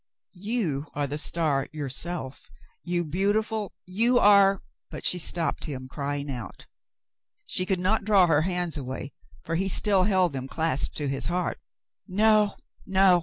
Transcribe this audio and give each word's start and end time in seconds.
"You 0.41 0.87
are 0.95 1.05
the 1.05 1.19
star 1.19 1.67
yourself, 1.71 2.49
you 2.83 3.05
beautiful— 3.05 3.71
you 4.01 4.17
are 4.17 4.63
—"But 4.89 5.05
she 5.05 5.19
stopped 5.19 5.65
him, 5.65 5.87
crying 5.87 6.31
out. 6.31 6.65
She 7.45 7.67
could 7.67 7.79
not 7.79 8.03
draw 8.03 8.25
her 8.25 8.41
hands 8.41 8.77
away, 8.77 9.13
for 9.43 9.53
he 9.53 9.69
still 9.69 10.05
held 10.05 10.33
them 10.33 10.47
clasped 10.47 10.97
to 10.97 11.07
his 11.07 11.27
heart. 11.27 11.59
"No, 12.07 12.55
no 12.83 13.19